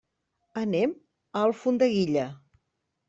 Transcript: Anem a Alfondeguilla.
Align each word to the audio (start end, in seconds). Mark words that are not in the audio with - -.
Anem 0.61 0.95
a 1.41 1.43
Alfondeguilla. 1.49 2.25